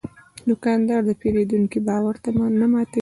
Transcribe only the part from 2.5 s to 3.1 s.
نه ماتوي.